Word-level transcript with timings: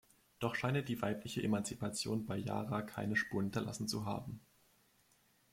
Doch 0.39 0.55
scheine 0.55 0.81
die 0.81 0.99
weibliche 1.03 1.43
Emanzipation 1.43 2.25
bei 2.25 2.35
Jara 2.35 2.81
keine 2.81 3.15
Spuren 3.15 3.45
hinterlassen 3.45 3.87
zu 3.87 4.03
haben. 4.03 4.41